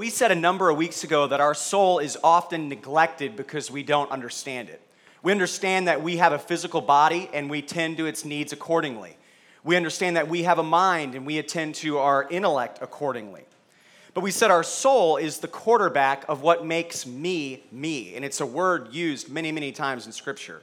[0.00, 3.82] We said a number of weeks ago that our soul is often neglected because we
[3.82, 4.80] don't understand it.
[5.22, 9.18] We understand that we have a physical body and we tend to its needs accordingly.
[9.62, 13.42] We understand that we have a mind and we attend to our intellect accordingly.
[14.14, 18.16] But we said our soul is the quarterback of what makes me me.
[18.16, 20.62] And it's a word used many, many times in Scripture.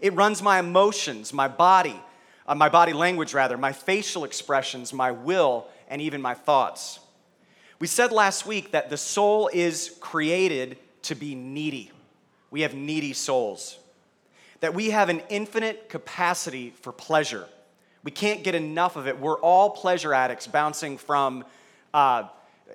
[0.00, 2.00] It runs my emotions, my body,
[2.46, 7.00] uh, my body language, rather, my facial expressions, my will, and even my thoughts.
[7.78, 11.90] We said last week that the soul is created to be needy.
[12.50, 13.78] We have needy souls.
[14.60, 17.46] That we have an infinite capacity for pleasure.
[18.02, 19.20] We can't get enough of it.
[19.20, 21.44] We're all pleasure addicts, bouncing from
[21.92, 22.28] uh,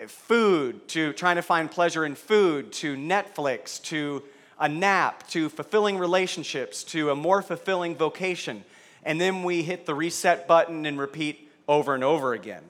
[0.07, 4.21] food to trying to find pleasure in food to Netflix to
[4.59, 8.63] a nap to fulfilling relationships to a more fulfilling vocation.
[9.03, 12.61] And then we hit the reset button and repeat over and over again.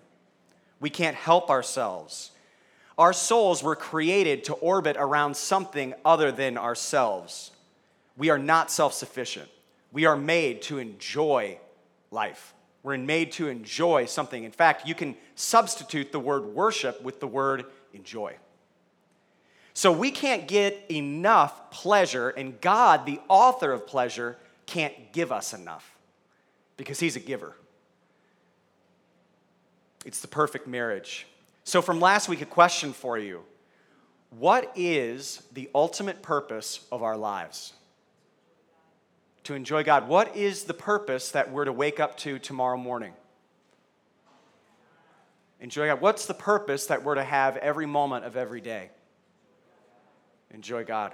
[0.81, 2.31] We can't help ourselves.
[2.98, 7.51] Our souls were created to orbit around something other than ourselves.
[8.18, 9.49] We are not self sufficient.
[9.93, 11.59] We are made to enjoy
[12.09, 12.54] life.
[12.84, 14.43] We're made to enjoy something.
[14.43, 18.35] In fact, you can substitute the word worship with the word enjoy.
[19.74, 25.54] So we can't get enough pleasure, and God, the author of pleasure, can't give us
[25.54, 25.96] enough
[26.76, 27.55] because He's a giver.
[30.05, 31.27] It's the perfect marriage.
[31.63, 33.41] So, from last week, a question for you
[34.32, 37.74] What is the ultimate purpose of our lives?
[39.46, 40.08] To enjoy God.
[40.08, 43.13] What is the purpose that we're to wake up to tomorrow morning?
[45.60, 46.02] Enjoy God.
[46.02, 48.90] What's the purpose that we're to have every moment of every day?
[50.52, 51.13] Enjoy God.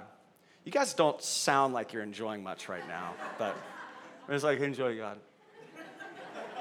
[0.64, 3.56] You guys don't sound like you're enjoying much right now, but
[4.28, 5.18] it's like, enjoy God.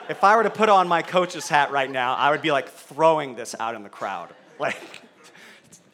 [0.10, 2.70] If I were to put on my coach's hat right now, I would be like
[2.70, 4.30] throwing this out in the crowd.
[4.60, 5.04] Like,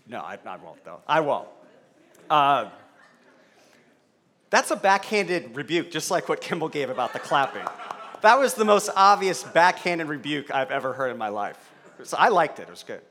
[0.08, 1.02] no, I, I won't though.
[1.06, 1.50] I won't.
[2.30, 2.70] Uh,
[4.50, 7.68] that's a backhanded rebuke, just like what Kimball gave about the clapping.
[8.22, 11.58] That was the most obvious backhanded rebuke I've ever heard in my life.
[12.04, 13.02] So I liked it, it was good.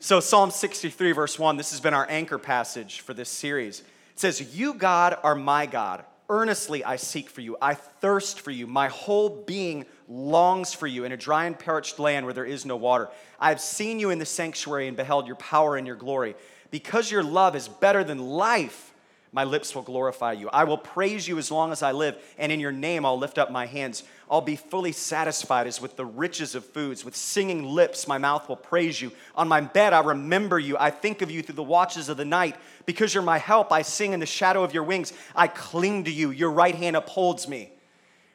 [0.00, 3.80] So, Psalm 63, verse 1, this has been our anchor passage for this series.
[3.80, 3.86] It
[4.16, 6.04] says, You, God, are my God.
[6.28, 7.56] Earnestly I seek for you.
[7.60, 8.66] I thirst for you.
[8.66, 12.64] My whole being longs for you in a dry and parched land where there is
[12.64, 13.10] no water.
[13.38, 16.34] I have seen you in the sanctuary and beheld your power and your glory.
[16.70, 18.93] Because your love is better than life,
[19.34, 20.48] my lips will glorify you.
[20.50, 23.36] I will praise you as long as I live, and in your name I'll lift
[23.36, 24.04] up my hands.
[24.30, 27.04] I'll be fully satisfied as with the riches of foods.
[27.04, 29.10] With singing lips, my mouth will praise you.
[29.34, 30.76] On my bed, I remember you.
[30.78, 32.54] I think of you through the watches of the night.
[32.86, 35.12] Because you're my help, I sing in the shadow of your wings.
[35.34, 36.30] I cling to you.
[36.30, 37.72] Your right hand upholds me.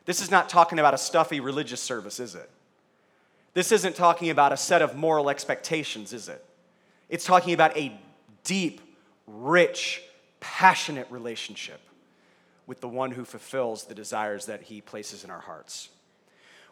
[0.04, 2.50] This is not talking about a stuffy religious service, is it?
[3.54, 6.44] This isn't talking about a set of moral expectations, is it?
[7.08, 7.98] It's talking about a
[8.44, 8.82] deep,
[9.28, 10.04] rich,
[10.40, 11.82] passionate relationship
[12.68, 15.90] with the one who fulfills the desires that he places in our hearts.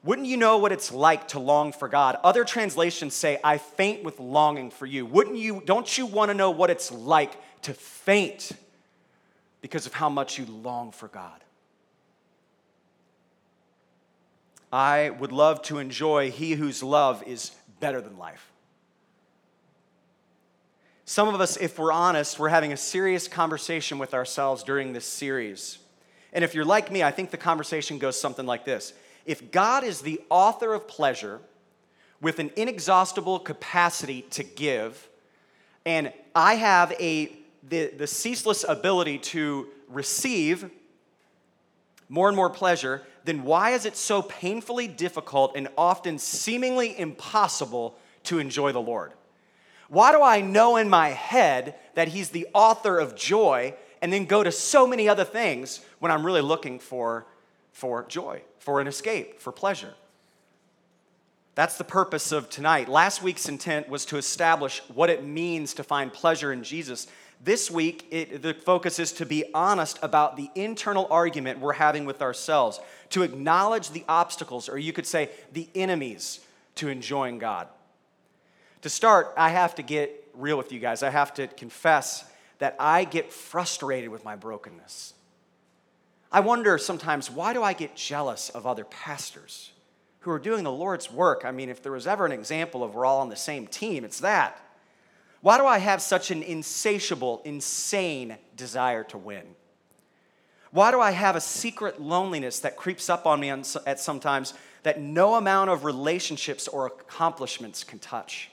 [0.03, 2.17] Wouldn't you know what it's like to long for God?
[2.23, 5.05] Other translations say, I faint with longing for you.
[5.05, 7.33] Wouldn't you, don't you want to know what it's like
[7.63, 8.51] to faint
[9.61, 11.44] because of how much you long for God?
[14.72, 18.51] I would love to enjoy he whose love is better than life.
[21.09, 25.06] Some of us, if we're honest, we're having a serious conversation with ourselves during this
[25.06, 25.78] series.
[26.34, 28.91] And if you're like me, I think the conversation goes something like this
[29.25, 31.40] If God is the author of pleasure
[32.19, 35.07] with an inexhaustible capacity to give,
[35.85, 37.31] and I have a,
[37.63, 40.69] the, the ceaseless ability to receive
[42.09, 47.97] more and more pleasure, then why is it so painfully difficult and often seemingly impossible
[48.23, 49.13] to enjoy the Lord?
[49.90, 54.25] Why do I know in my head that He's the author of joy and then
[54.25, 57.25] go to so many other things when I'm really looking for,
[57.72, 59.94] for joy, for an escape, for pleasure?
[61.56, 62.88] That's the purpose of tonight.
[62.88, 67.08] Last week's intent was to establish what it means to find pleasure in Jesus.
[67.44, 72.06] This week, it, the focus is to be honest about the internal argument we're having
[72.06, 72.79] with ourselves,
[73.09, 76.41] to acknowledge the obstacles, or you could say the enemies,
[76.76, 77.67] to enjoying God.
[78.82, 81.03] To start, I have to get real with you guys.
[81.03, 82.24] I have to confess
[82.59, 85.14] that I get frustrated with my brokenness.
[86.32, 89.72] I wonder sometimes, why do I get jealous of other pastors
[90.22, 91.44] who are doing the Lord's work?
[91.46, 94.03] I mean, if there was ever an example of we're all on the same team,
[94.03, 94.59] it's that.
[95.41, 99.44] Why do I have such an insatiable, insane desire to win?
[100.72, 104.53] Why do I have a secret loneliness that creeps up on me at sometimes
[104.84, 108.50] that no amount of relationships or accomplishments can touch?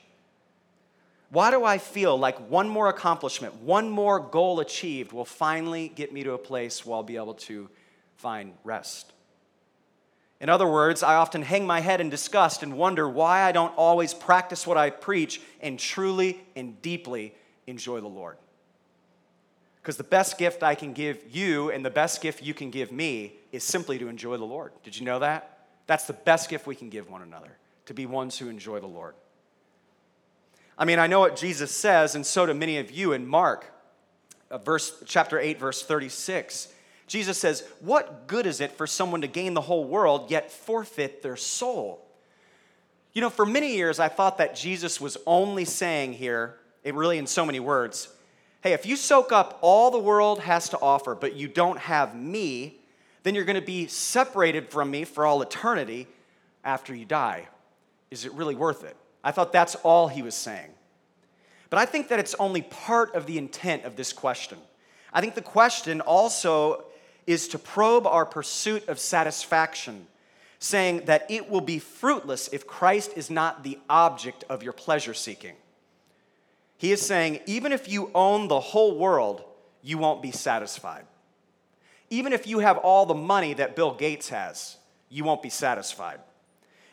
[1.31, 6.13] Why do I feel like one more accomplishment, one more goal achieved will finally get
[6.13, 7.69] me to a place where I'll be able to
[8.17, 9.13] find rest?
[10.41, 13.73] In other words, I often hang my head in disgust and wonder why I don't
[13.77, 17.35] always practice what I preach and truly and deeply
[17.67, 18.37] enjoy the Lord.
[19.81, 22.91] Because the best gift I can give you and the best gift you can give
[22.91, 24.73] me is simply to enjoy the Lord.
[24.83, 25.67] Did you know that?
[25.87, 27.57] That's the best gift we can give one another,
[27.87, 29.15] to be ones who enjoy the Lord.
[30.77, 33.73] I mean, I know what Jesus says, and so do many of you in Mark,
[34.51, 36.69] uh, verse, chapter 8, verse 36.
[37.07, 41.23] Jesus says, What good is it for someone to gain the whole world yet forfeit
[41.23, 42.05] their soul?
[43.13, 47.19] You know, for many years, I thought that Jesus was only saying here, it really
[47.19, 48.09] in so many words,
[48.63, 52.17] hey, if you soak up all the world has to offer, but you don't have
[52.17, 52.81] me,
[53.23, 56.09] then you're going to be separated from me for all eternity
[56.65, 57.47] after you die.
[58.11, 58.97] Is it really worth it?
[59.25, 60.71] I thought that's all he was saying.
[61.71, 64.59] But I think that it's only part of the intent of this question.
[65.13, 66.85] I think the question also
[67.27, 70.07] is to probe our pursuit of satisfaction,
[70.59, 75.15] saying that it will be fruitless if Christ is not the object of your pleasure
[75.15, 75.55] seeking.
[76.77, 79.43] He is saying, even if you own the whole world,
[79.83, 81.07] you won't be satisfied.
[82.11, 84.77] Even if you have all the money that Bill Gates has,
[85.09, 86.21] you won't be satisfied.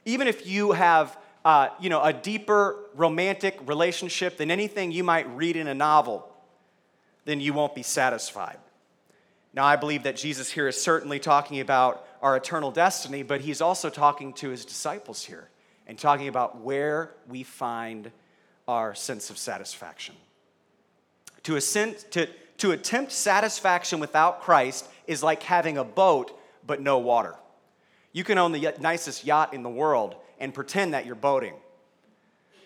[0.05, 5.29] Even if you have uh, you know, a deeper romantic relationship than anything you might
[5.35, 6.27] read in a novel,
[7.25, 8.57] then you won't be satisfied.
[9.53, 13.59] Now, I believe that Jesus here is certainly talking about our eternal destiny, but he's
[13.59, 15.49] also talking to his disciples here
[15.87, 18.11] and talking about where we find
[18.67, 20.15] our sense of satisfaction.
[21.43, 22.29] To, ascend, to,
[22.59, 27.35] to attempt satisfaction without Christ is like having a boat but no water.
[28.13, 31.53] You can own the nicest yacht in the world and pretend that you're boating,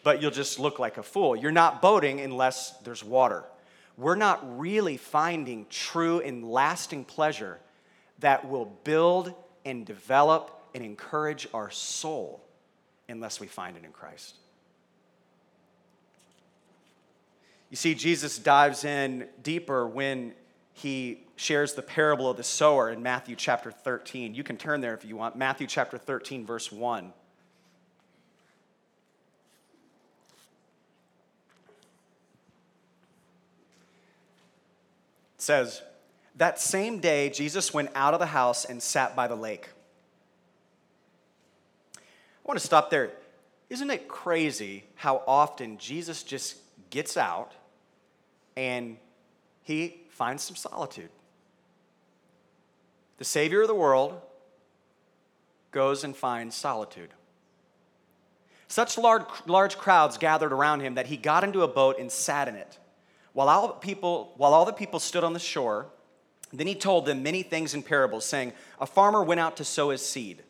[0.04, 1.36] but you'll just look like a fool.
[1.36, 3.44] You're not boating unless there's water
[3.98, 7.60] we're not really finding true and lasting pleasure
[8.20, 9.34] that will build
[9.64, 12.44] and develop and encourage our soul
[13.08, 14.36] unless we find it in Christ.
[17.70, 20.34] You see, Jesus dives in deeper when
[20.74, 24.34] he shares the parable of the sower in Matthew chapter 13.
[24.34, 25.36] You can turn there if you want.
[25.36, 27.14] Matthew chapter 13, verse 1.
[35.46, 35.82] Says,
[36.36, 39.70] That same day, Jesus went out of the house and sat by the lake.
[41.98, 42.02] I
[42.44, 43.12] want to stop there.
[43.70, 46.58] Isn't it crazy how often Jesus just
[46.90, 47.54] gets out
[48.56, 48.98] and
[49.64, 51.10] he finds some solitude?
[53.18, 54.20] The Savior of the world
[55.72, 57.10] goes and finds solitude.
[58.68, 62.48] Such large, large crowds gathered around him that he got into a boat and sat
[62.48, 62.78] in it.
[63.36, 65.88] While all, people, while all the people stood on the shore,
[66.54, 69.90] then he told them many things in parables, saying, A farmer went out to sow
[69.90, 70.42] his seed.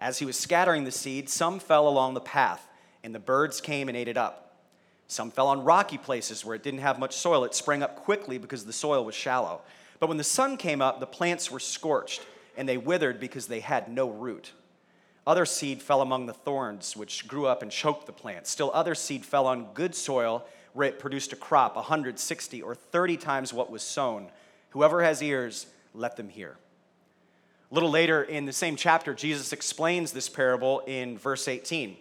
[0.00, 2.66] As he was scattering the seed, some fell along the path,
[3.04, 4.56] and the birds came and ate it up.
[5.06, 7.44] Some fell on rocky places where it didn't have much soil.
[7.44, 9.60] It sprang up quickly because the soil was shallow.
[10.00, 13.60] But when the sun came up, the plants were scorched, and they withered because they
[13.60, 14.50] had no root.
[15.28, 18.50] Other seed fell among the thorns, which grew up and choked the plants.
[18.50, 20.44] Still, other seed fell on good soil
[20.74, 24.30] produced a crop 160 or 30 times what was sown.
[24.70, 26.56] Whoever has ears, let them hear.
[27.70, 31.96] A little later in the same chapter, Jesus explains this parable in verse 18.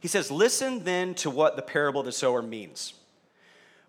[0.00, 2.94] He says, Listen then to what the parable of the sower means.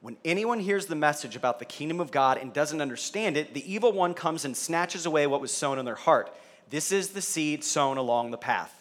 [0.02, 3.72] When anyone hears the message about the kingdom of God and doesn't understand it, the
[3.72, 6.36] evil one comes and snatches away what was sown in their heart.
[6.70, 8.81] This is the seed sown along the path.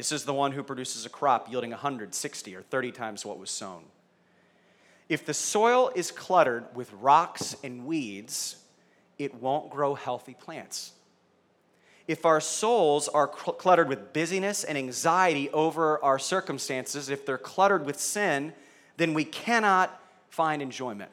[0.00, 3.50] This is the one who produces a crop yielding 160 or 30 times what was
[3.50, 3.82] sown.
[5.10, 8.56] If the soil is cluttered with rocks and weeds,
[9.18, 10.92] it won't grow healthy plants.
[12.08, 17.84] If our souls are cluttered with busyness and anxiety over our circumstances, if they're cluttered
[17.84, 18.54] with sin,
[18.96, 21.10] then we cannot find enjoyment.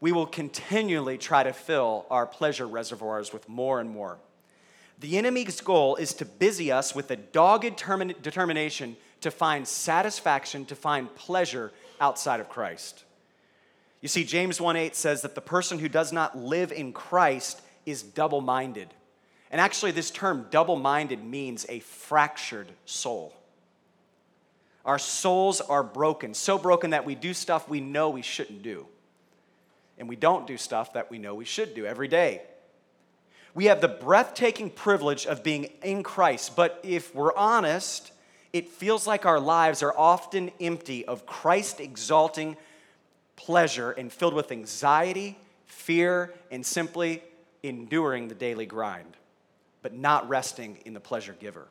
[0.00, 4.16] We will continually try to fill our pleasure reservoirs with more and more.
[5.00, 10.74] The enemy's goal is to busy us with a dogged determination to find satisfaction, to
[10.74, 13.04] find pleasure outside of Christ.
[14.00, 17.60] You see, James 1 8 says that the person who does not live in Christ
[17.86, 18.88] is double minded.
[19.50, 23.34] And actually, this term double minded means a fractured soul.
[24.84, 28.86] Our souls are broken, so broken that we do stuff we know we shouldn't do.
[29.98, 32.42] And we don't do stuff that we know we should do every day.
[33.54, 38.12] We have the breathtaking privilege of being in Christ, but if we're honest,
[38.52, 42.56] it feels like our lives are often empty of Christ exalting
[43.36, 47.22] pleasure and filled with anxiety, fear, and simply
[47.62, 49.16] enduring the daily grind,
[49.82, 51.68] but not resting in the pleasure giver.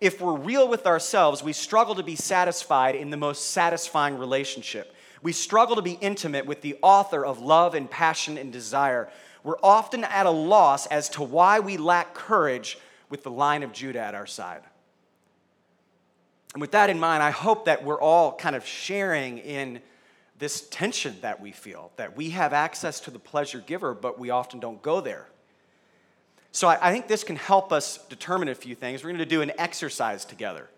[0.00, 4.94] If we're real with ourselves, we struggle to be satisfied in the most satisfying relationship.
[5.22, 9.10] We struggle to be intimate with the author of love and passion and desire.
[9.44, 12.78] We're often at a loss as to why we lack courage
[13.08, 14.62] with the lion of Judah at our side.
[16.54, 19.80] And with that in mind, I hope that we're all kind of sharing in
[20.38, 24.30] this tension that we feel, that we have access to the pleasure giver, but we
[24.30, 25.26] often don't go there.
[26.52, 29.02] So I, I think this can help us determine a few things.
[29.02, 30.68] We're going to do an exercise together.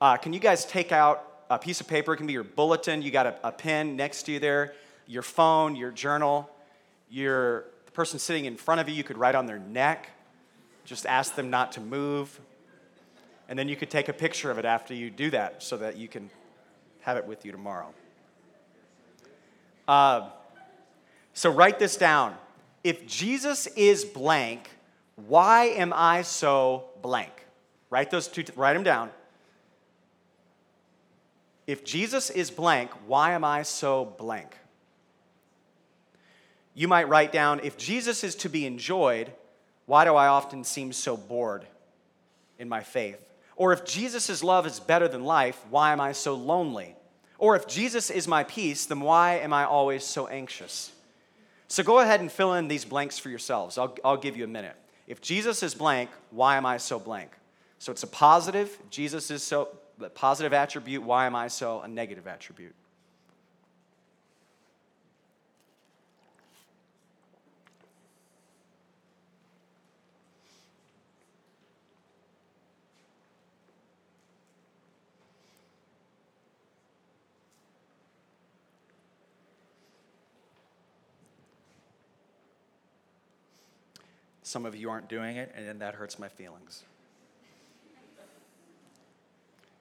[0.00, 2.12] Uh, can you guys take out a piece of paper?
[2.12, 3.02] It can be your bulletin.
[3.02, 4.74] You got a, a pen next to you there,
[5.06, 6.50] your phone, your journal.
[7.10, 7.64] Your
[7.98, 10.10] person sitting in front of you, you could write on their neck.
[10.84, 12.38] Just ask them not to move.
[13.48, 15.96] And then you could take a picture of it after you do that so that
[15.96, 16.30] you can
[17.00, 17.92] have it with you tomorrow.
[19.88, 20.28] Uh,
[21.32, 22.36] so write this down.
[22.84, 24.70] If Jesus is blank,
[25.26, 27.46] why am I so blank?
[27.90, 29.10] Write those two, write them down.
[31.66, 34.56] If Jesus is blank, why am I so blank?
[36.78, 39.32] You might write down, if Jesus is to be enjoyed,
[39.86, 41.66] why do I often seem so bored
[42.56, 43.20] in my faith?
[43.56, 46.94] Or if Jesus' love is better than life, why am I so lonely?
[47.36, 50.92] Or if Jesus is my peace, then why am I always so anxious?
[51.66, 53.76] So go ahead and fill in these blanks for yourselves.
[53.76, 54.76] I'll, I'll give you a minute.
[55.08, 57.32] If Jesus is blank, why am I so blank?
[57.80, 59.76] So it's a positive, Jesus is so,
[60.14, 62.76] positive attribute, why am I so a negative attribute?
[84.48, 86.82] Some of you aren't doing it, and then that hurts my feelings.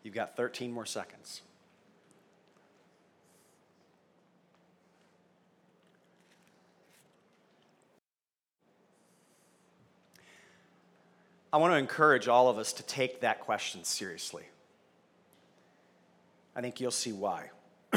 [0.04, 1.42] You've got 13 more seconds.
[11.54, 14.44] I want to encourage all of us to take that question seriously.
[16.58, 17.52] I think you'll see why.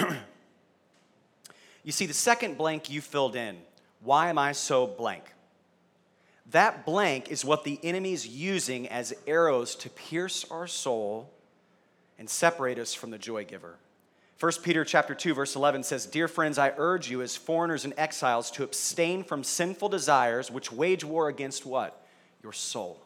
[1.82, 3.56] you see, the second blank you filled in,
[4.04, 5.24] why am I so blank?
[6.50, 11.30] That blank is what the enemy is using as arrows to pierce our soul
[12.18, 13.76] and separate us from the joy giver.
[14.40, 17.94] 1 Peter chapter 2 verse 11 says, "Dear friends, I urge you as foreigners and
[17.96, 22.04] exiles to abstain from sinful desires which wage war against what?
[22.42, 23.00] Your soul."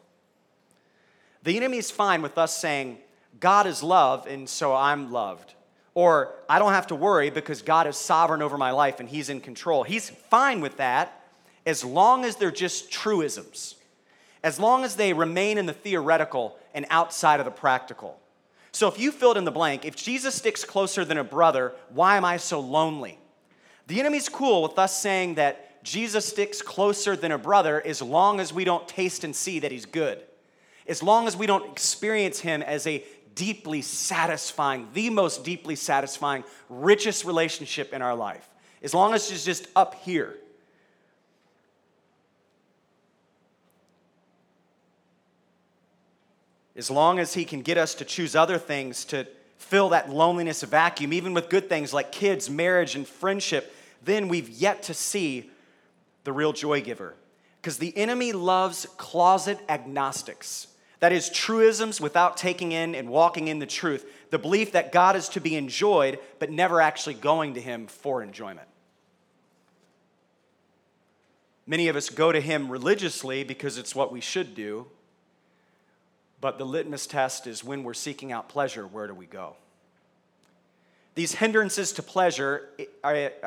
[1.42, 3.02] The enemy is fine with us saying,
[3.40, 5.54] "God is love and so I'm loved."
[5.92, 9.28] Or, "I don't have to worry because God is sovereign over my life and he's
[9.28, 11.23] in control." He's fine with that
[11.66, 13.76] as long as they're just truisms,
[14.42, 18.18] as long as they remain in the theoretical and outside of the practical.
[18.72, 22.16] So if you filled in the blank, if Jesus sticks closer than a brother, why
[22.16, 23.18] am I so lonely?
[23.86, 28.40] The enemy's cool with us saying that Jesus sticks closer than a brother as long
[28.40, 30.22] as we don't taste and see that he's good.
[30.88, 33.04] As long as we don't experience him as a
[33.34, 38.48] deeply satisfying, the most deeply satisfying, richest relationship in our life.
[38.82, 40.36] As long as it's just up here.
[46.76, 49.26] As long as He can get us to choose other things to
[49.56, 54.48] fill that loneliness vacuum, even with good things like kids, marriage, and friendship, then we've
[54.48, 55.50] yet to see
[56.24, 57.14] the real joy giver.
[57.60, 60.66] Because the enemy loves closet agnostics.
[61.00, 64.06] That is, truisms without taking in and walking in the truth.
[64.30, 68.22] The belief that God is to be enjoyed, but never actually going to Him for
[68.22, 68.68] enjoyment.
[71.66, 74.86] Many of us go to Him religiously because it's what we should do,
[76.40, 79.56] but the litmus test is when we're seeking out pleasure, where do we go?
[81.14, 82.68] These hindrances to pleasure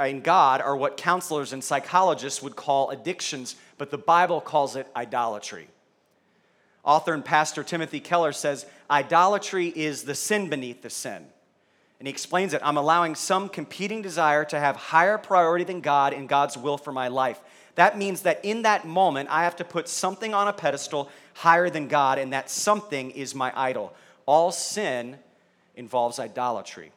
[0.06, 4.88] in God are what counselors and psychologists would call addictions, but the Bible calls it
[4.96, 5.68] idolatry.
[6.84, 11.26] Author and pastor Timothy Keller says idolatry is the sin beneath the sin.
[12.00, 16.14] And he explains it I'm allowing some competing desire to have higher priority than God
[16.14, 17.42] and God's will for my life.
[17.78, 21.70] That means that in that moment, I have to put something on a pedestal higher
[21.70, 23.94] than God, and that something is my idol.
[24.26, 25.20] All sin
[25.76, 26.92] involves idolatry.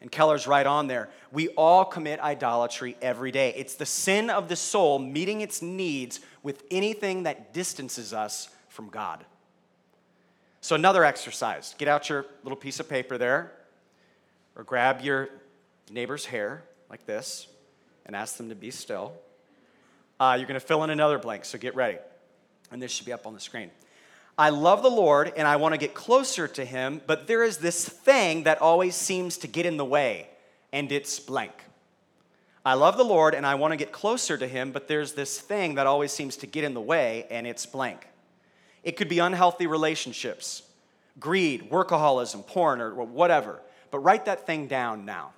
[0.00, 1.08] And Keller's right on there.
[1.30, 3.54] We all commit idolatry every day.
[3.56, 8.88] It's the sin of the soul meeting its needs with anything that distances us from
[8.88, 9.24] God.
[10.60, 13.52] So, another exercise get out your little piece of paper there,
[14.56, 15.28] or grab your
[15.92, 17.46] neighbor's hair like this
[18.04, 19.12] and ask them to be still.
[20.20, 21.96] Uh, you're going to fill in another blank, so get ready.
[22.70, 23.70] And this should be up on the screen.
[24.36, 27.58] I love the Lord and I want to get closer to Him, but there is
[27.58, 30.28] this thing that always seems to get in the way,
[30.72, 31.52] and it's blank.
[32.64, 35.40] I love the Lord and I want to get closer to Him, but there's this
[35.40, 38.06] thing that always seems to get in the way, and it's blank.
[38.82, 40.62] It could be unhealthy relationships,
[41.18, 43.60] greed, workaholism, porn, or whatever.
[43.90, 45.32] But write that thing down now.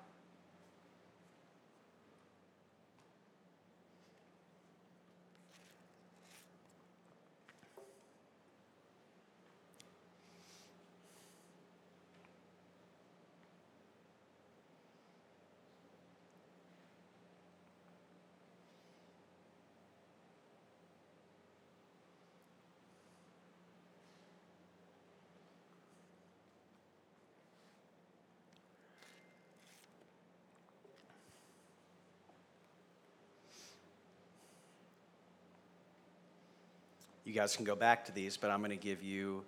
[37.25, 39.45] You guys can go back to these, but I'm going to give you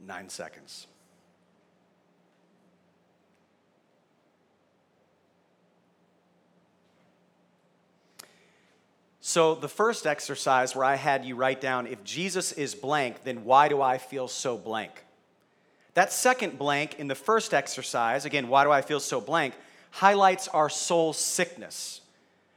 [0.00, 0.86] nine seconds.
[9.20, 13.44] So, the first exercise where I had you write down, if Jesus is blank, then
[13.44, 15.04] why do I feel so blank?
[15.94, 19.54] That second blank in the first exercise, again, why do I feel so blank,
[19.90, 22.02] highlights our soul sickness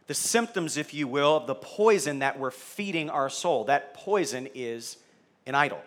[0.09, 3.65] the symptoms, if you will, of the poison that we're feeding our soul.
[3.65, 4.97] That poison is
[5.45, 5.79] an idol.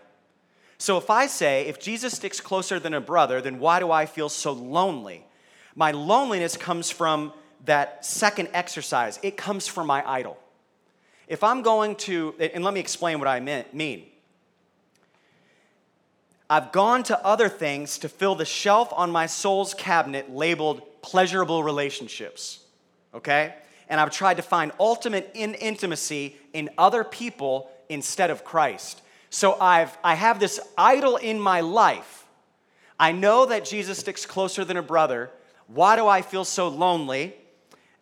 [0.79, 4.07] So if I say, if Jesus sticks closer than a brother, then why do I
[4.07, 5.27] feel so lonely?
[5.75, 7.33] My loneliness comes from
[7.65, 10.39] that second exercise, it comes from my idol.
[11.27, 13.41] If I'm going to, and let me explain what I
[13.73, 14.05] mean.
[16.49, 21.65] I've gone to other things to fill the shelf on my soul's cabinet labeled pleasurable
[21.65, 22.61] relationships.
[23.13, 23.55] Okay?
[23.93, 29.03] And I've tried to find ultimate in intimacy in other people instead of Christ.
[29.29, 32.27] So I've, I have this idol in my life.
[32.99, 35.29] I know that Jesus sticks closer than a brother.
[35.67, 37.35] Why do I feel so lonely?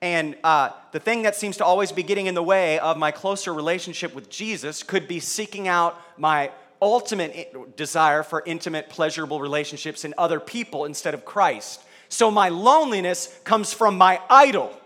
[0.00, 3.10] And uh, the thing that seems to always be getting in the way of my
[3.10, 10.04] closer relationship with Jesus could be seeking out my ultimate desire for intimate, pleasurable relationships
[10.04, 11.82] in other people instead of Christ.
[12.08, 14.79] So my loneliness comes from my idol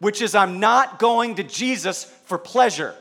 [0.00, 2.94] which is I'm not going to Jesus for pleasure.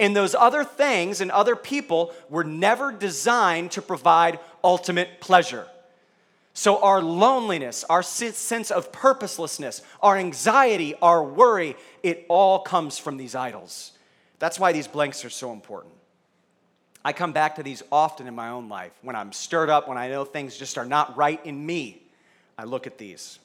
[0.00, 5.66] And those other things and other people were never designed to provide ultimate pleasure.
[6.56, 13.16] So, our loneliness, our sense of purposelessness, our anxiety, our worry, it all comes from
[13.16, 13.92] these idols.
[14.38, 15.94] That's why these blanks are so important.
[17.04, 18.92] I come back to these often in my own life.
[19.02, 22.02] When I'm stirred up, when I know things just are not right in me,
[22.56, 23.38] I look at these.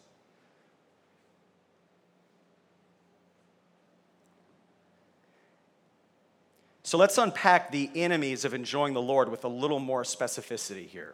[6.90, 11.14] So let's unpack the enemies of enjoying the Lord with a little more specificity here.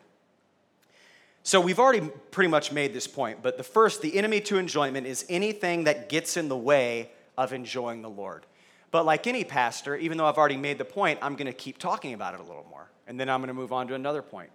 [1.44, 5.06] So we've already pretty much made this point, but the first, the enemy to enjoyment
[5.06, 8.46] is anything that gets in the way of enjoying the Lord.
[8.92, 11.78] But like any pastor, even though I've already made the point, I'm going to keep
[11.78, 12.90] talking about it a little more.
[13.06, 14.52] And then I'm going to move on to another point.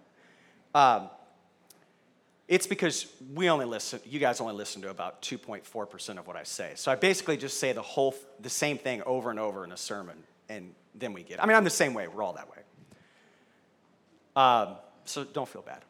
[0.73, 1.07] Um,
[2.47, 3.05] it's because
[3.35, 6.71] we only listen, you guys only listen to about 2.4% of what I say.
[6.73, 9.77] So I basically just say the whole, the same thing over and over in a
[9.77, 10.17] sermon.
[10.49, 11.41] And than we get.
[11.41, 12.07] I mean, I'm the same way.
[12.07, 12.57] We're all that way.
[14.35, 14.75] Um,
[15.05, 15.83] so don't feel bad.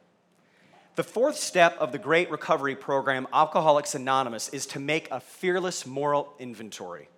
[0.94, 5.86] The fourth step of the Great Recovery Program, Alcoholics Anonymous, is to make a fearless
[5.86, 7.08] moral inventory.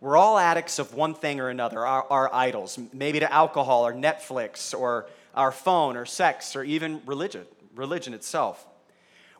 [0.00, 3.92] We're all addicts of one thing or another, our, our, idols, maybe to alcohol or
[3.92, 8.66] Netflix or our phone or sex or even religion, religion itself.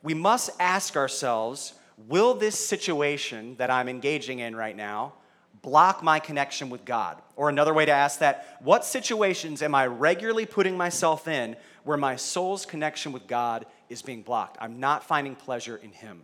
[0.02, 1.74] We must ask ourselves
[2.08, 5.14] will this situation that I'm engaging in right now
[5.62, 7.20] block my connection with God?
[7.36, 11.96] Or another way to ask that, what situations am I regularly putting myself in where
[11.96, 14.56] my soul's connection with God is being blocked?
[14.60, 16.22] I'm not finding pleasure in Him.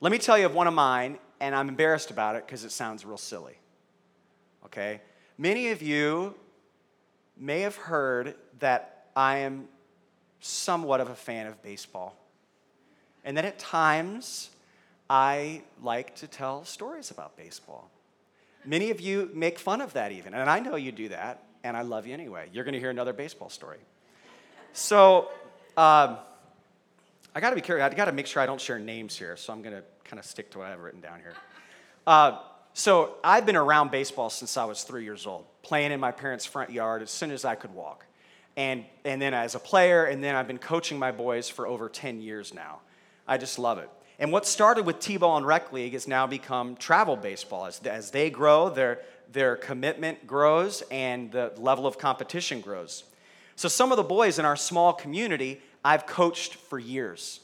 [0.00, 2.72] Let me tell you of one of mine, and I'm embarrassed about it because it
[2.72, 3.58] sounds real silly.
[4.66, 5.00] Okay?
[5.38, 6.34] Many of you
[7.36, 9.68] may have heard that I am
[10.40, 12.16] somewhat of a fan of baseball.
[13.24, 14.50] And that at times,
[15.08, 17.90] I like to tell stories about baseball.
[18.64, 21.76] Many of you make fun of that even, and I know you do that, and
[21.76, 22.48] I love you anyway.
[22.52, 23.78] You're to hear another baseball story.
[24.72, 25.28] So,
[25.76, 26.16] um,
[27.34, 27.84] I got to be careful.
[27.84, 30.24] I got to make sure I don't share names here, so I'm to kind of
[30.24, 31.34] stick to what I've written down here.
[32.06, 32.38] Uh,
[32.72, 36.46] so, I've been around baseball since I was three years old, playing in my parents'
[36.46, 38.06] front yard as soon as I could walk.
[38.56, 41.88] And, and then as a player, and then I've been coaching my boys for over
[41.88, 42.80] 10 years now.
[43.26, 43.90] I just love it.
[44.18, 47.66] And what started with T-ball and rec league has now become travel baseball.
[47.66, 49.00] As, as they grow, their,
[49.32, 53.04] their commitment grows and the level of competition grows.
[53.56, 57.40] So some of the boys in our small community, I've coached for years.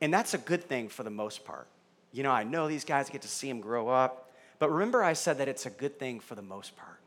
[0.00, 1.66] And that's a good thing for the most part.
[2.12, 4.30] You know, I know these guys get to see them grow up.
[4.58, 7.00] But remember, I said that it's a good thing for the most part.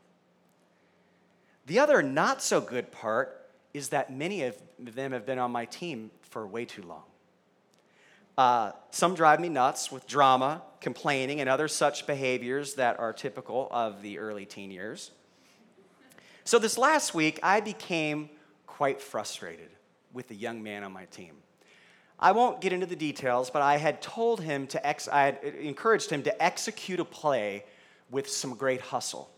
[1.66, 5.64] The other not so good part is that many of them have been on my
[5.64, 7.02] team for way too long.
[8.38, 13.66] Uh, some drive me nuts with drama, complaining, and other such behaviors that are typical
[13.72, 15.10] of the early teen years.
[16.44, 18.30] So, this last week, I became
[18.64, 19.70] quite frustrated
[20.12, 21.34] with a young man on my team.
[22.16, 25.42] I won't get into the details, but I had told him to, ex- I had
[25.42, 27.64] encouraged him to execute a play
[28.08, 29.32] with some great hustle.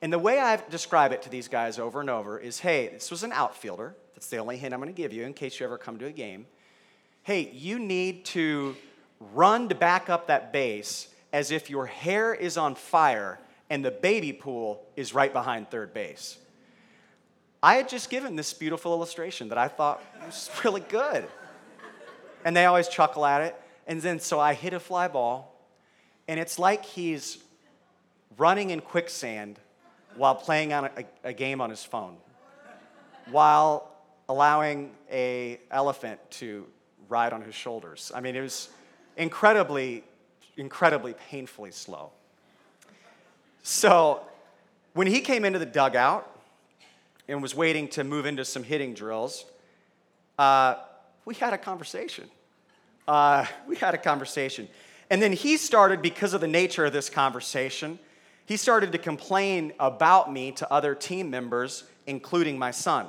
[0.00, 3.10] And the way I describe it to these guys over and over is hey, this
[3.10, 3.96] was an outfielder.
[4.14, 6.06] That's the only hint I'm going to give you in case you ever come to
[6.06, 6.46] a game
[7.22, 8.76] hey, you need to
[9.34, 13.90] run to back up that base as if your hair is on fire and the
[13.90, 16.38] baby pool is right behind third base.
[17.62, 21.26] I had just given this beautiful illustration that I thought was really good.
[22.44, 23.54] And they always chuckle at it.
[23.86, 25.54] And then so I hit a fly ball,
[26.28, 27.38] and it's like he's
[28.38, 29.58] running in quicksand
[30.16, 32.16] while playing on a, a game on his phone,
[33.30, 33.90] while
[34.28, 36.66] allowing a elephant to
[37.10, 38.10] ride on his shoulders.
[38.14, 38.70] I mean, it was
[39.16, 40.04] incredibly,
[40.56, 42.10] incredibly painfully slow.
[43.62, 44.22] So
[44.94, 46.30] when he came into the dugout
[47.28, 49.44] and was waiting to move into some hitting drills,
[50.38, 50.76] uh,
[51.24, 52.30] we had a conversation.
[53.06, 54.68] Uh, we had a conversation.
[55.10, 57.98] And then he started, because of the nature of this conversation,
[58.46, 63.08] he started to complain about me to other team members, including my son.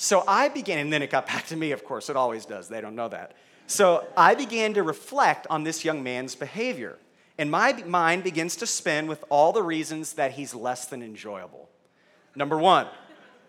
[0.00, 2.68] So I began, and then it got back to me, of course, it always does.
[2.68, 3.32] They don't know that.
[3.66, 6.98] So I began to reflect on this young man's behavior.
[7.36, 11.68] And my mind begins to spin with all the reasons that he's less than enjoyable.
[12.34, 12.86] Number one,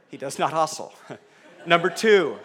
[0.10, 0.94] he does not hustle.
[1.66, 2.38] Number two,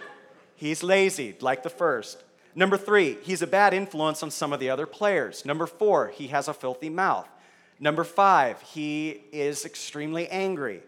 [0.54, 2.22] he's lazy, like the first.
[2.54, 5.44] Number three, he's a bad influence on some of the other players.
[5.44, 7.28] Number four, he has a filthy mouth.
[7.80, 10.82] Number five, he is extremely angry.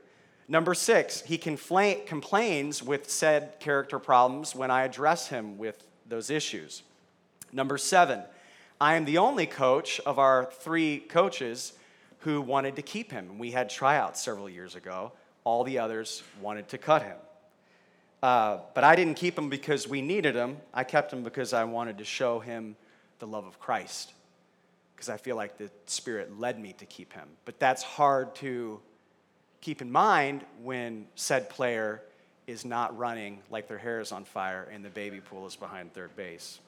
[0.48, 6.30] Number six, he confla- complains with said character problems when I address him with those
[6.30, 6.82] issues.
[7.52, 8.22] Number seven,
[8.80, 11.72] I am the only coach of our three coaches
[12.20, 13.38] who wanted to keep him.
[13.38, 15.12] We had tryouts several years ago.
[15.44, 17.16] All the others wanted to cut him.
[18.22, 20.58] Uh, but I didn't keep him because we needed him.
[20.72, 22.76] I kept him because I wanted to show him
[23.18, 24.12] the love of Christ,
[24.94, 27.28] because I feel like the Spirit led me to keep him.
[27.44, 28.80] But that's hard to
[29.66, 32.00] keep in mind when said player
[32.46, 35.92] is not running like their hair is on fire and the baby pool is behind
[35.92, 36.60] third base,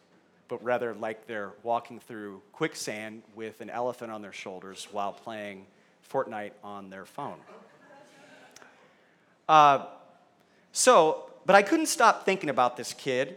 [0.48, 5.64] but rather like they're walking through quicksand with an elephant on their shoulders while playing
[6.12, 7.36] Fortnite on their phone.
[9.48, 9.86] Uh,
[10.72, 13.36] so, but I couldn't stop thinking about this kid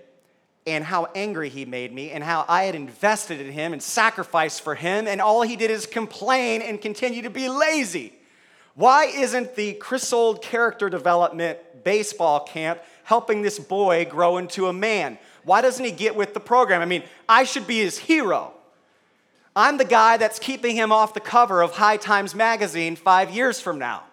[0.65, 4.63] and how angry he made me and how I had invested in him and sacrificed
[4.63, 8.13] for him, and all he did is complain and continue to be lazy.
[8.75, 15.17] Why isn't the Criswold character development baseball camp helping this boy grow into a man?
[15.43, 16.81] Why doesn't he get with the program?
[16.81, 18.53] I mean, I should be his hero.
[19.55, 23.59] I'm the guy that's keeping him off the cover of High Times magazine five years
[23.59, 24.03] from now.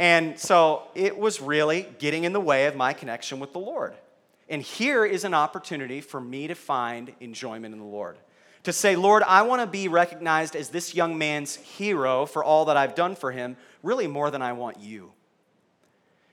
[0.00, 3.94] And so it was really getting in the way of my connection with the Lord.
[4.48, 8.16] And here is an opportunity for me to find enjoyment in the Lord
[8.64, 12.64] to say, Lord, I want to be recognized as this young man's hero for all
[12.66, 15.12] that I've done for him, really more than I want you.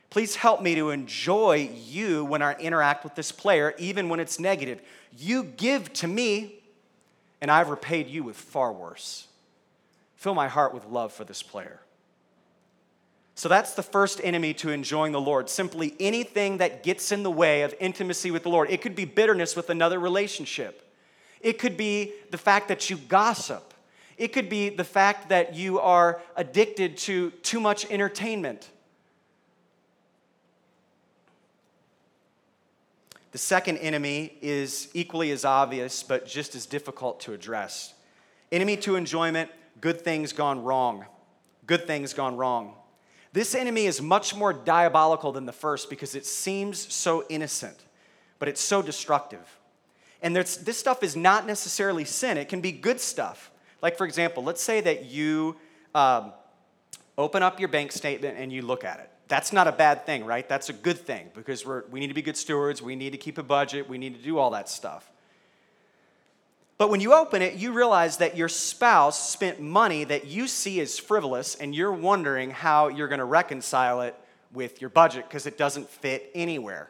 [0.10, 4.40] Please help me to enjoy you when I interact with this player, even when it's
[4.40, 4.82] negative.
[5.18, 6.56] You give to me,
[7.42, 9.28] and I've repaid you with far worse.
[10.16, 11.80] Fill my heart with love for this player.
[13.36, 15.50] So that's the first enemy to enjoying the Lord.
[15.50, 18.70] Simply anything that gets in the way of intimacy with the Lord.
[18.70, 20.91] It could be bitterness with another relationship.
[21.42, 23.74] It could be the fact that you gossip.
[24.18, 28.70] It could be the fact that you are addicted to too much entertainment.
[33.32, 37.94] The second enemy is equally as obvious, but just as difficult to address.
[38.52, 39.50] Enemy to enjoyment,
[39.80, 41.06] good things gone wrong.
[41.66, 42.76] Good things gone wrong.
[43.34, 47.78] This enemy is much more diabolical than the first because it seems so innocent,
[48.40, 49.58] but it's so destructive.
[50.22, 53.52] And this stuff is not necessarily sin, it can be good stuff.
[53.82, 55.56] Like, for example, let's say that you
[55.96, 56.34] um,
[57.18, 59.10] open up your bank statement and you look at it.
[59.28, 60.48] That's not a bad thing, right?
[60.48, 63.38] That's a good thing because we need to be good stewards, we need to keep
[63.38, 65.10] a budget, we need to do all that stuff.
[66.78, 70.82] But when you open it, you realize that your spouse spent money that you see
[70.82, 74.16] as frivolous, and you're wondering how you're going to reconcile it
[74.52, 76.90] with your budget because it doesn't fit anywhere.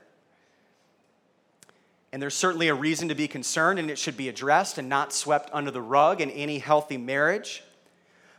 [2.11, 5.13] And there's certainly a reason to be concerned, and it should be addressed and not
[5.13, 7.63] swept under the rug in any healthy marriage.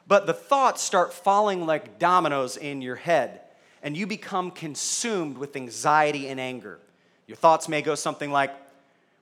[0.06, 3.40] But the thoughts start falling like dominoes in your head,
[3.82, 6.78] and you become consumed with anxiety and anger.
[7.26, 8.52] Your thoughts may go something like,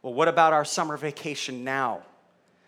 [0.03, 2.03] Well, what about our summer vacation now?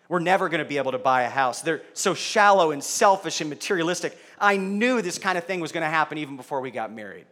[0.08, 1.62] We're never going to be able to buy a house.
[1.62, 4.16] They're so shallow and selfish and materialistic.
[4.38, 7.24] I knew this kind of thing was going to happen even before we got married.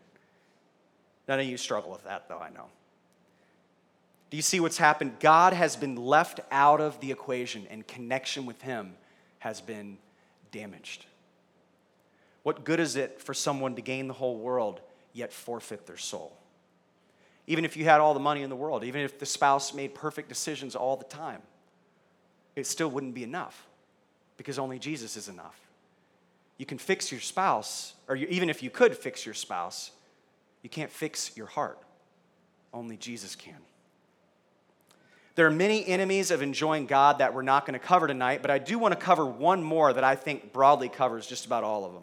[1.29, 2.67] None of you struggle with that, though, I know.
[4.31, 5.19] Do you see what's happened?
[5.19, 8.95] God has been left out of the equation, and connection with Him
[9.41, 9.99] has been
[10.53, 11.05] damaged.
[12.43, 14.81] What good is it for someone to gain the whole world
[15.13, 16.37] yet forfeit their soul?
[17.47, 19.95] Even if you had all the money in the world, even if the spouse made
[19.95, 21.43] perfect decisions all the time,
[22.55, 23.67] it still wouldn't be enough
[24.37, 25.59] because only Jesus is enough.
[26.57, 29.91] You can fix your spouse, or you, even if you could fix your spouse,
[30.63, 31.79] you can't fix your heart.
[32.73, 33.57] Only Jesus can.
[35.41, 38.51] There are many enemies of enjoying God that we're not going to cover tonight, but
[38.51, 41.87] I do want to cover one more that I think broadly covers just about all
[41.87, 42.03] of them.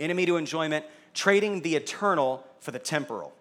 [0.00, 3.32] Enemy to enjoyment, trading the eternal for the temporal.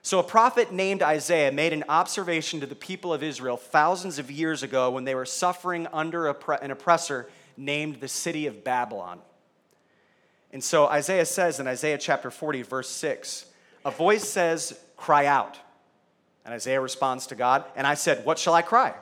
[0.00, 4.30] So, a prophet named Isaiah made an observation to the people of Israel thousands of
[4.30, 9.20] years ago when they were suffering under an oppressor named the city of Babylon.
[10.50, 13.44] And so, Isaiah says in Isaiah chapter 40, verse 6,
[13.84, 15.58] a voice says, Cry out.
[16.50, 18.92] And Isaiah responds to God, and I said, What shall I cry?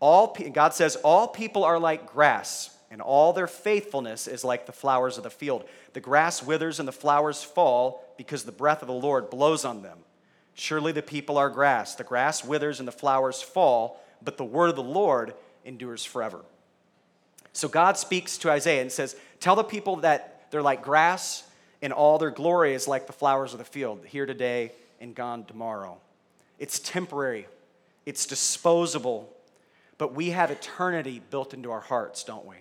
[0.00, 4.72] All, God says, All people are like grass, and all their faithfulness is like the
[4.72, 5.66] flowers of the field.
[5.92, 9.82] The grass withers and the flowers fall because the breath of the Lord blows on
[9.82, 9.98] them.
[10.54, 11.96] Surely the people are grass.
[11.96, 15.34] The grass withers and the flowers fall, but the word of the Lord
[15.66, 16.46] endures forever.
[17.52, 21.44] So God speaks to Isaiah and says, Tell the people that they're like grass,
[21.82, 25.44] and all their glory is like the flowers of the field, here today and gone
[25.44, 25.98] tomorrow.
[26.58, 27.46] It's temporary,
[28.06, 29.32] it's disposable,
[29.98, 32.56] but we have eternity built into our hearts, don't we?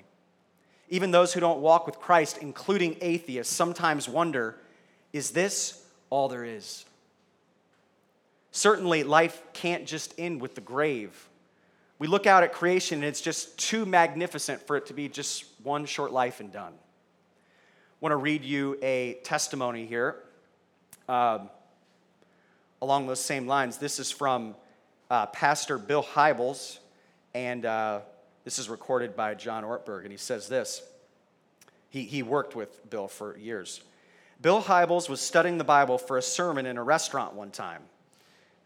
[0.89, 4.57] Even those who don't walk with Christ, including atheists, sometimes wonder
[5.11, 6.85] is this all there is?
[8.51, 11.29] Certainly, life can't just end with the grave.
[11.99, 15.45] We look out at creation and it's just too magnificent for it to be just
[15.63, 16.73] one short life and done.
[16.73, 20.17] I want to read you a testimony here
[21.07, 21.49] um,
[22.83, 23.77] along those same lines.
[23.77, 24.55] This is from
[25.09, 26.79] uh, Pastor Bill Hybels,
[27.33, 28.01] and uh,
[28.43, 30.83] this is recorded by John Ortberg, and he says this.
[31.89, 33.79] He, he worked with Bill for years.
[34.41, 37.83] Bill Hybels was studying the Bible for a sermon in a restaurant one time.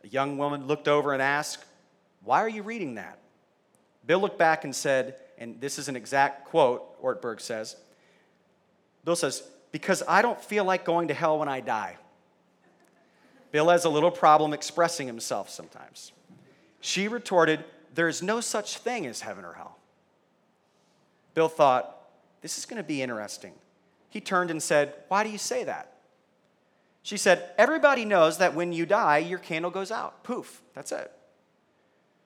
[0.03, 1.63] A young woman looked over and asked,
[2.23, 3.19] Why are you reading that?
[4.07, 7.75] Bill looked back and said, and this is an exact quote, Ortberg says.
[9.05, 11.97] Bill says, Because I don't feel like going to hell when I die.
[13.51, 16.11] Bill has a little problem expressing himself sometimes.
[16.81, 19.77] She retorted, There is no such thing as heaven or hell.
[21.33, 21.97] Bill thought,
[22.41, 23.53] This is going to be interesting.
[24.09, 25.93] He turned and said, Why do you say that?
[27.03, 30.23] She said, Everybody knows that when you die, your candle goes out.
[30.23, 31.11] Poof, that's it.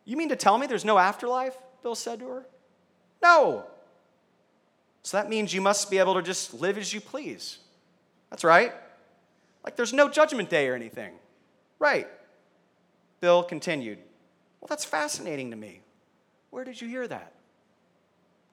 [0.06, 1.56] You mean to tell me there's no afterlife?
[1.84, 2.46] Bill said to her.
[3.22, 3.66] No.
[5.04, 7.60] So that means you must be able to just live as you please.
[8.30, 8.74] That's right.
[9.64, 11.14] Like there's no judgment day or anything.
[11.80, 12.08] Right.
[13.20, 14.00] Bill continued,
[14.60, 15.82] Well, that's fascinating to me.
[16.50, 17.34] Where did you hear that?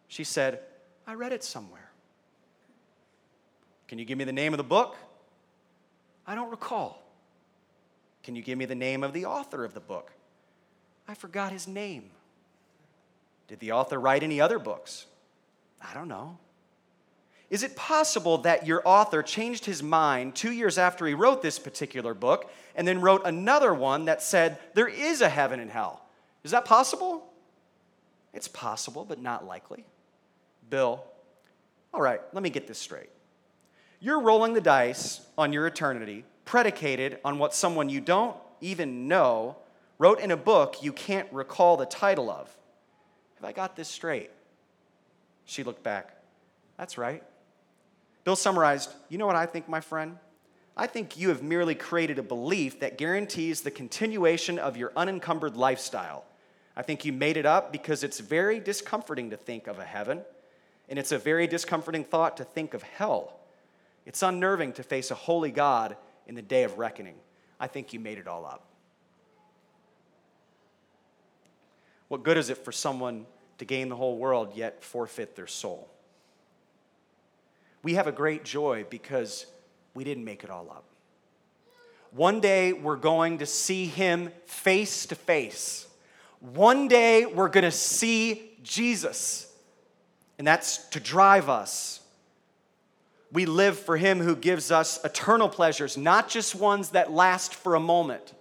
[0.08, 0.60] She said,
[1.06, 1.90] I read it somewhere.
[3.86, 4.96] Can you give me the name of the book?
[6.26, 7.02] I don't recall.
[8.22, 10.12] Can you give me the name of the author of the book?
[11.08, 12.10] I forgot his name.
[13.48, 15.06] Did the author write any other books?
[15.80, 16.36] I don't know.
[17.50, 21.58] Is it possible that your author changed his mind two years after he wrote this
[21.58, 26.02] particular book and then wrote another one that said there is a heaven and hell?
[26.44, 27.24] Is that possible?
[28.34, 29.86] It's possible, but not likely.
[30.68, 31.02] Bill,
[31.94, 33.08] all right, let me get this straight.
[34.00, 39.56] You're rolling the dice on your eternity predicated on what someone you don't even know,
[39.98, 42.54] wrote in a book you can't recall the title of.
[43.36, 44.30] Have I got this straight?
[45.44, 46.16] She looked back.
[46.76, 47.22] That's right.
[48.24, 50.18] Bill summarized You know what I think, my friend?
[50.76, 55.56] I think you have merely created a belief that guarantees the continuation of your unencumbered
[55.56, 56.24] lifestyle.
[56.76, 60.22] I think you made it up because it's very discomforting to think of a heaven,
[60.88, 63.40] and it's a very discomforting thought to think of hell.
[64.06, 65.96] It's unnerving to face a holy God
[66.28, 67.16] in the day of reckoning.
[67.58, 68.68] I think you made it all up.
[72.06, 73.26] What good is it for someone
[73.58, 75.90] to gain the whole world yet forfeit their soul?
[77.88, 79.46] We have a great joy because
[79.94, 80.84] we didn't make it all up.
[82.10, 85.86] One day we're going to see him face to face.
[86.40, 89.50] One day we're going to see Jesus,
[90.36, 92.00] and that's to drive us.
[93.32, 97.74] We live for him who gives us eternal pleasures, not just ones that last for
[97.74, 98.34] a moment.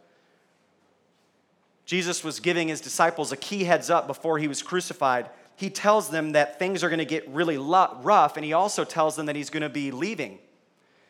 [1.86, 5.30] Jesus was giving his disciples a key heads up before he was crucified.
[5.58, 9.16] He tells them that things are going to get really rough, and he also tells
[9.16, 10.38] them that he's going to be leaving.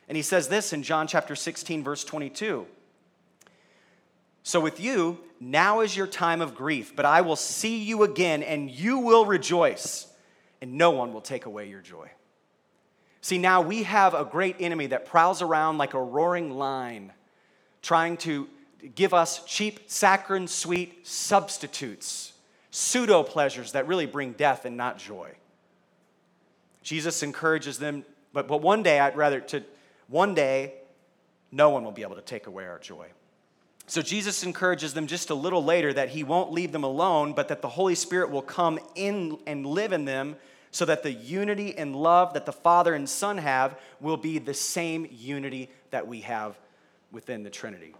[0.07, 2.65] And he says this in John chapter 16, verse 22.
[4.43, 8.41] So, with you, now is your time of grief, but I will see you again,
[8.41, 10.07] and you will rejoice,
[10.61, 12.09] and no one will take away your joy.
[13.19, 17.11] See, now we have a great enemy that prowls around like a roaring lion,
[17.81, 18.47] trying to
[18.95, 22.31] give us cheap, saccharine sweet substitutes,
[22.77, 25.31] pseudo pleasures that really bring death and not joy.
[26.83, 29.63] Jesus encourages them, but, but one day, I'd rather to,
[30.07, 30.75] one day,
[31.51, 33.07] no one will be able to take away our joy.
[33.87, 37.47] So Jesus encourages them just a little later that he won't leave them alone, but
[37.47, 40.35] that the Holy Spirit will come in and live in them
[40.69, 44.53] so that the unity and love that the Father and Son have will be the
[44.53, 46.59] same unity that we have
[47.11, 47.95] within the Trinity.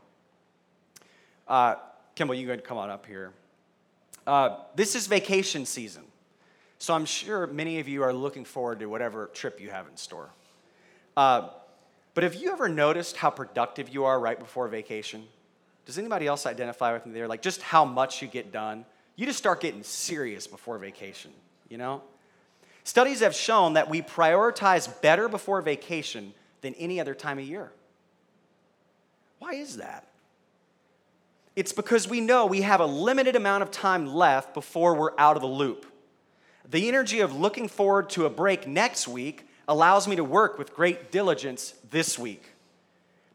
[1.48, 1.76] Uh,
[2.14, 3.32] Kimball, you and come on up here.
[4.28, 6.04] Uh, this is vacation season,
[6.80, 9.96] so I'm sure many of you are looking forward to whatever trip you have in
[9.96, 10.30] store.
[11.16, 11.50] Uh,
[12.14, 15.24] but have you ever noticed how productive you are right before vacation?
[15.86, 17.30] Does anybody else identify with me there?
[17.30, 18.84] Like just how much you get done?
[19.16, 21.32] You just start getting serious before vacation,
[21.70, 22.04] you know?
[22.84, 27.72] Studies have shown that we prioritize better before vacation than any other time of year.
[29.40, 30.08] Why is that?
[31.58, 35.36] It's because we know we have a limited amount of time left before we're out
[35.36, 35.88] of the loop.
[36.70, 40.76] The energy of looking forward to a break next week allows me to work with
[40.76, 42.52] great diligence this week.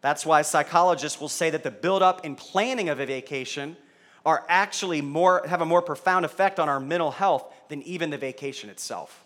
[0.03, 3.77] That's why psychologists will say that the buildup and planning of a vacation
[4.25, 8.19] are actually more, have a more profound effect on our mental health than even the
[8.19, 9.25] vacation itself.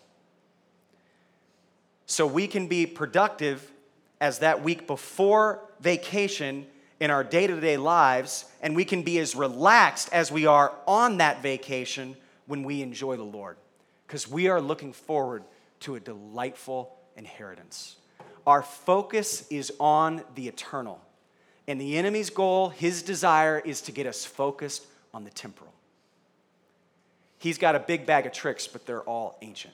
[2.07, 3.71] So we can be productive
[4.19, 6.65] as that week before vacation
[6.99, 10.73] in our day to day lives, and we can be as relaxed as we are
[10.87, 12.15] on that vacation
[12.47, 13.57] when we enjoy the Lord,
[14.07, 15.43] because we are looking forward
[15.81, 17.97] to a delightful inheritance.
[18.45, 21.01] Our focus is on the eternal.
[21.67, 25.73] And the enemy's goal, his desire, is to get us focused on the temporal.
[27.39, 29.73] He's got a big bag of tricks, but they're all ancient.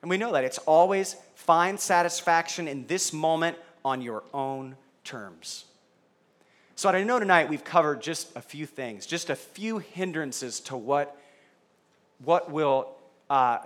[0.00, 0.44] And we know that.
[0.44, 5.64] It's always find satisfaction in this moment on your own terms.
[6.78, 10.76] So I know tonight we've covered just a few things, just a few hindrances to
[10.76, 11.20] what,
[12.24, 12.94] what will
[13.28, 13.58] uh,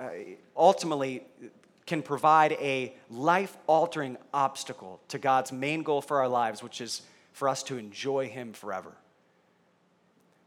[0.57, 1.22] ultimately
[1.85, 7.03] can provide a life altering obstacle to God's main goal for our lives, which is
[7.35, 8.92] for us to enjoy Him forever.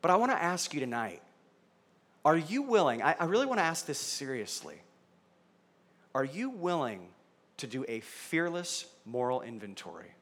[0.01, 1.21] But I want to ask you tonight
[2.25, 3.03] are you willing?
[3.03, 4.81] I, I really want to ask this seriously.
[6.15, 7.09] Are you willing
[7.57, 10.15] to do a fearless moral inventory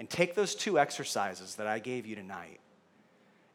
[0.00, 2.58] and take those two exercises that I gave you tonight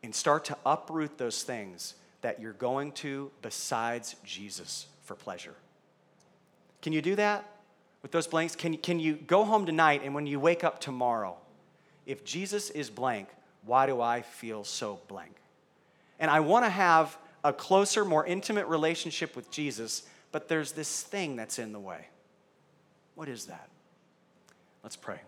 [0.03, 5.55] and start to uproot those things that you're going to besides Jesus for pleasure?
[6.83, 7.49] Can you do that
[8.03, 8.55] with those blanks?
[8.55, 11.35] Can, can you go home tonight and when you wake up tomorrow,
[12.05, 13.27] if Jesus is blank,
[13.63, 15.35] why do I feel so blank?
[16.19, 21.01] And I want to have a closer, more intimate relationship with Jesus, but there's this
[21.01, 22.05] thing that's in the way.
[23.15, 23.67] What is that?
[24.83, 25.21] Let's pray.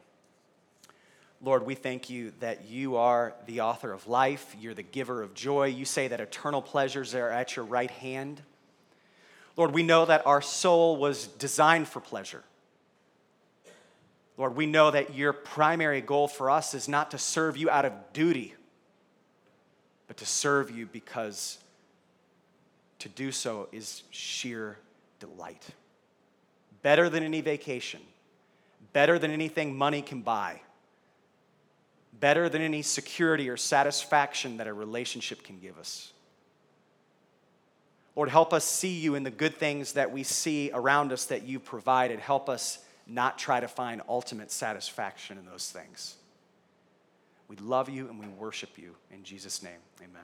[1.42, 4.56] Lord, we thank you that you are the author of life.
[4.60, 5.68] You're the giver of joy.
[5.68, 8.42] You say that eternal pleasures are at your right hand.
[9.56, 12.44] Lord, we know that our soul was designed for pleasure.
[14.38, 17.86] Lord, we know that your primary goal for us is not to serve you out
[17.86, 18.54] of duty,
[20.08, 21.58] but to serve you because
[23.00, 24.78] to do so is sheer
[25.20, 25.68] delight.
[26.84, 28.00] Better than any vacation,
[28.94, 30.62] better than anything money can buy.
[32.20, 36.11] Better than any security or satisfaction that a relationship can give us.
[38.15, 41.43] Lord, help us see you in the good things that we see around us that
[41.43, 42.20] you've provided.
[42.20, 46.15] Help us not try to find ultimate satisfaction in those things.
[47.47, 48.95] We love you and we worship you.
[49.11, 50.24] In Jesus' name, amen.